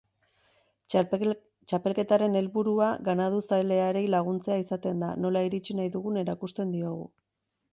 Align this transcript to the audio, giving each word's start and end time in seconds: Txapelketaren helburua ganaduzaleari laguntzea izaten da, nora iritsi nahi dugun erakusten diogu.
Txapelketaren 1.71 2.37
helburua 2.39 2.87
ganaduzaleari 3.09 4.03
laguntzea 4.15 4.57
izaten 4.63 5.05
da, 5.07 5.11
nora 5.27 5.45
iritsi 5.51 5.77
nahi 5.81 5.93
dugun 5.99 6.19
erakusten 6.25 6.75
diogu. 6.79 7.07